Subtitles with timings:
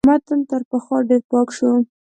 [0.09, 1.71] متن تر پخوا ډېر پاک شو.